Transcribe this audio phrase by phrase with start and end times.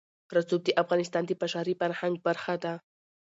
[0.35, 2.73] رسوب د افغانستان د بشري فرهنګ برخه ده.